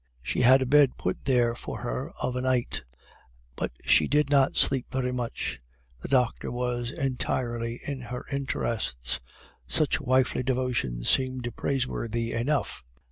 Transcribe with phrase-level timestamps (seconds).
[0.23, 2.83] She had a bed put there for her of a night,
[3.55, 5.61] but she did not sleep very much.
[5.99, 9.19] The doctor was entirely in her interests.
[9.67, 12.83] Such wifely devotion seemed praiseworthy enough.